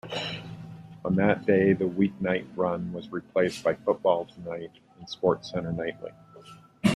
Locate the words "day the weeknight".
1.45-2.47